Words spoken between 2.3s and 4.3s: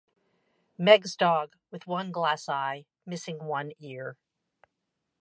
eye, missing one ear.